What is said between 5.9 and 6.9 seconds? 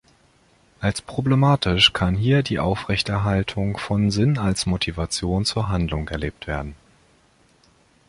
erlebt werden.